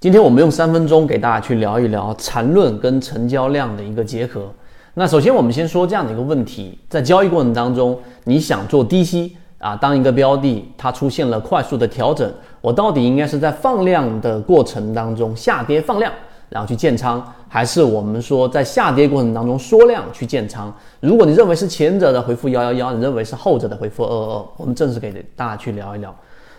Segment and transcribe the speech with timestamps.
[0.00, 4.48] 今天我们用三分钟给大家去聊一聊缠论跟成交量的一个结合。
[4.94, 16.12] 那首先我们先说这样的一个问题，在交易过程当中，你想做低吸啊，当一个标的它出现了快速的调整，我到底应该是在放量的过程当中下跌放量，
[16.48, 20.72] 然后去建仓，还是我们说在下跌过程当中缩量去建仓？
[21.00, 24.46] 如果你认为是前者的，回复幺幺幺；你认为是后者的，回复二二二。
[24.58, 26.14] 我们正式给大家去聊一聊。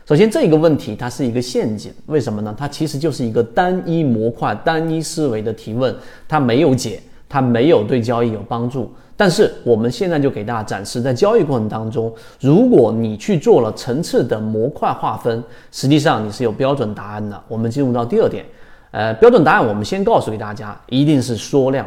[0.10, 2.52] 首先，这个问题它是一个陷阱，为什么呢？
[2.58, 5.96] 它其实就是一个单一模块、单一思维的提问，
[6.28, 8.92] 它没有解，它没有对交易有帮助。
[9.16, 17.40] 但是我们现在就给大家展示，在交易过程当中，如果你去做了层次的模块划分，实际上你是有标准答案的。
[17.48, 18.44] 我们进入到第二点，
[18.90, 21.86] 呃，标准答案我们先告诉给大家，一定是缩量。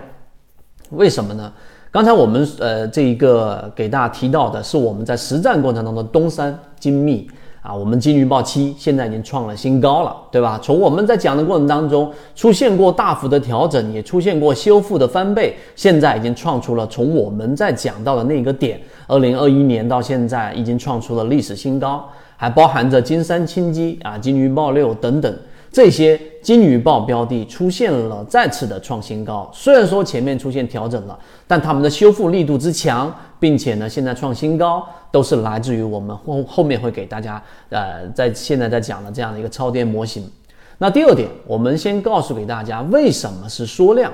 [0.91, 1.53] 为什么呢？
[1.91, 7.29] 刚才我们呃这一个给大家提到的是我们在实战过程当中的东山精密。
[7.63, 10.59] 啊，我们金鱼报七现在已经创了新高了，对吧？
[10.61, 22.05] 从我们在讲的过程当中，出现过大幅的调整，也出现过修复的翻倍，现在已经创出了从我们在讲到的那个点，二零二一年到现在已经创出了历史新高，
[22.37, 25.33] 还包含着金山清基啊、金鱼报六等等。
[25.71, 37.41] 这些金鱼报标的出现了再次的创新高，虽然说前面出现调整了，但他们的修复力度之强，并且呢现在创新高，都是来自于我们后后面会给大家
[37.71, 40.29] 呃在现在在讲的这样的一个超跌模型。
[40.79, 44.13] 那第二点，我们先告诉给大家为什么是缩量。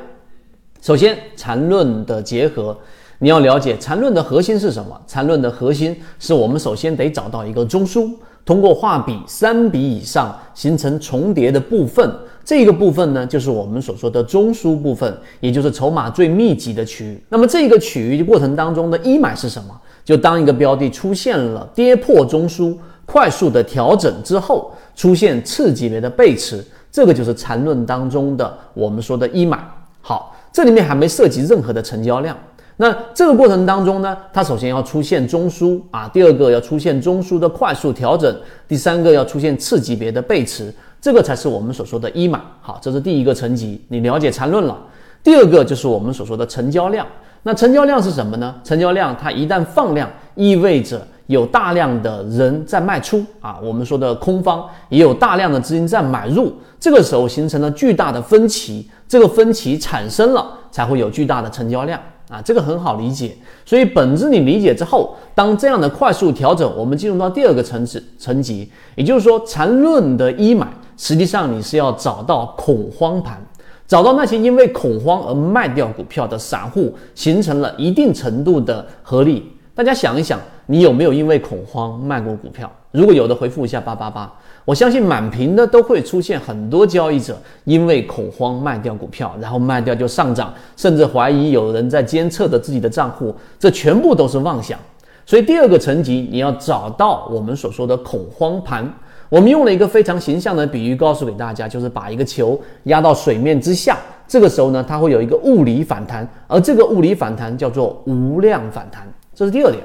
[0.83, 2.77] 首先，缠论的结合，
[3.19, 5.01] 你要了解缠论的核心是什么？
[5.07, 8.13] 缠论的核心是我们首先得找到一个中枢。
[8.49, 12.11] 通过画笔三笔以上形成重叠的部分，
[12.43, 17.23] 这个部分呢，就是我们所说的中枢部分，也就是筹码最密集的区域。
[17.29, 19.79] 那么这个区域过程当中的一买是什么？
[20.03, 29.63] 就当一个标的出现了跌破中枢、快速的调整之后，出现次级别的背驰，这个就是缠论当中的我们说的一买。
[30.01, 32.35] 好，这里面还没涉及任何的成交量。
[32.81, 38.33] 那这个过程当中呢，它首先要出现中枢啊，第二个要出现中枢的快速调整，
[38.69, 42.41] 第三个要出现次级别的背驰，这个才是我们所说的一码。
[42.61, 44.79] 好，这是第一个层级，你了解缠论了。
[45.25, 47.05] 第二个就是我们所说的成交量。
[47.43, 48.55] 那成交量是什么呢？
[48.63, 62.01] 成交量它一旦放量，意味着有大量的人在卖出啊，我们说的空方也有大量的资金在买入，这个时候形成了巨大的分歧，这个分歧产生了，才会有巨大的成交量。
[62.29, 63.35] 啊，这个很好理解，
[63.65, 70.69] 所以本质你理解之后，当这样的快速调整，我们进入到第二个层次层级，也就是说缠论的一买，
[70.99, 73.41] 实际上你是要找到恐慌盘，
[73.87, 79.51] 找到那些因为恐慌而卖掉股票的散户，形成了一定程度的合力。
[79.75, 82.71] 大家想一想，你有没有因为恐慌卖过股票？
[82.91, 84.31] 如果有的，回复一下八八八。
[84.69, 87.35] 我相信满屏的都会出现很多交易者
[87.65, 94.79] 因为恐慌卖掉股票，然后卖掉就上涨，甚至怀疑有人在监测着自己的账户，这全部都是妄想。
[95.25, 98.87] 所以第二个层级，你要找到我们所说的恐慌盘。
[99.31, 103.97] 我们用了一个非常形象的比喻，告诉给大家，就是把一个球压到水面之下，
[104.27, 109.11] 这个时候呢，它会有一个物理反弹，而这个物理反弹叫做无量反弹。
[109.35, 109.83] 这是第二点。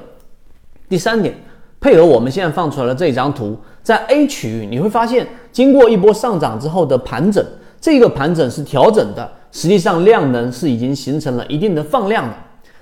[0.90, 1.34] 第三点。
[1.80, 7.44] 配合我们现在放出来的这张图，在 A 区域你会发现，经过一波上涨之后的盘整，
[7.78, 12.34] 这个盘整是调整的，实际上量能是已经形成了一定的放量的。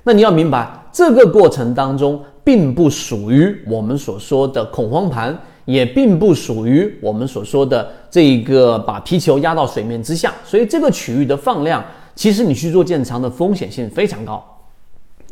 [0.04, 11.84] 那你要明白，这个过程当中并不属于我们所说的恐慌盘，也并不属于我们所说的这个把皮球压到水面之下，所以这个区域的放量，
[12.14, 14.40] 其实你去做建仓的风险性非常高。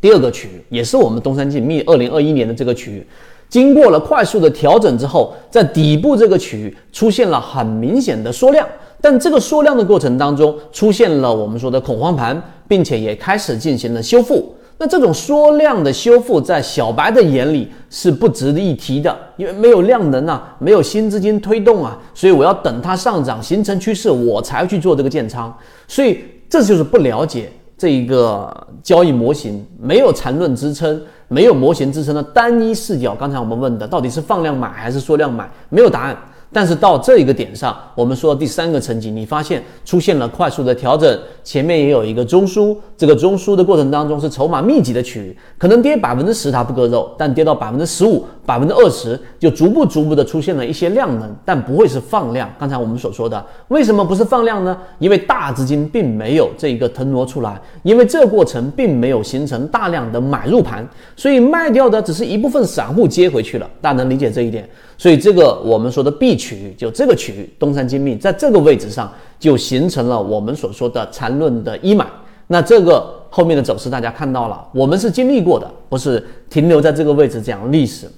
[0.01, 3.07] 第二个区域也是我们东山进密二零二一年的这个区域。
[3.51, 8.67] 经过了快速的调整之后，在底部这个区域出现了很明显的缩量，
[9.01, 14.55] 但这个缩量的过程当中出现了我们说的恐慌盘，并且也开始进行了修复。
[14.79, 25.55] 那这种缩量的修复，在小白的眼里是不值得一提的，因为没有量能啊，没有新资金推动啊，所以我要等它上涨形成趋势，我才去做这个建仓。
[25.87, 31.03] 所以这就是不了解这一个交易模型，没有缠论支撑。
[31.33, 36.17] 没有模型支撑的单一视角，刚才我们问的到底是放量买还是缩量买，没有答案。
[36.53, 52.53] 但是到这一个点上，我们说第三个层级，你发现出现了快速的调整，前面也有一个中枢，这个中枢的过程当中是筹码密集的区域，可能跌百分之十它不割肉，但跌到百分之十五、百分之二十，就逐步逐步的出现了一些量能，但不会是放量。
[52.59, 54.77] 刚才我们所说的，为什么不是放量呢？
[54.99, 63.71] 因为大资金并没有这一个腾挪出来，因为这过程并没有形成大量的买入盘，所以卖掉的只是一部分散户接回去了。
[63.81, 64.69] 大家能理解这一点？
[64.99, 72.07] 所以这个我们说的 B 区域，就这个区域，东山精密在这个位置上就形成了我们所说的缠论的一买。
[72.47, 78.11] 那这个后面的走势大家看到了，我们是经历过的，不是停留在这个位置讲历史，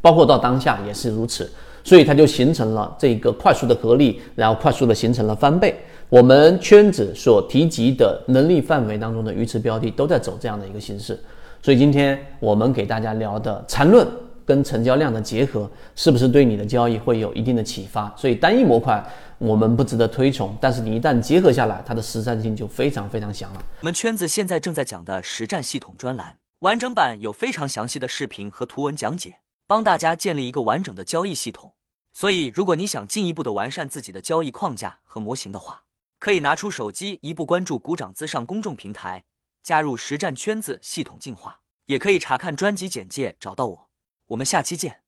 [0.00, 1.50] 包括到当下也是如此。
[1.84, 5.74] 所以它就形成了这个快速的合力，然后快速的形成了翻倍。
[6.10, 11.18] 我们圈子所提及的能力范围当中的鱼池标的都在走这样的一个形式。
[11.62, 14.06] 所以今天我们给大家聊的缠论。
[14.48, 18.10] 跟成交量的结合，是不是对你的交易会有一定的启发？
[18.16, 19.06] 所以单一模块
[19.36, 23.62] 我们不值得推崇，但是你一旦结合下来，它的实战性就非常非常强了。
[23.80, 31.74] 我们圈子现在正在讲的实战系统专栏完整版有非常详细的视频和图文讲解，帮大家建立一个完整的交易系统。
[32.14, 35.82] 所以，如果你想进一步的完善自己的交易框架和模型的话，
[36.18, 39.22] 可以拿出手机一步关注股掌资上公众平台，
[39.62, 43.87] 加入实战圈子系统进化，也可以查看专辑简介找到我。
[44.28, 45.07] 我们下期见。